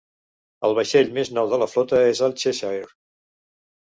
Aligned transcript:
El 0.67 0.71
vaixell 0.79 1.11
més 1.17 1.29
nou 1.39 1.51
de 1.51 1.59
la 1.63 1.67
flota 1.73 2.01
és 2.13 2.21
el 2.29 2.35
"Cheshire". 2.45 2.91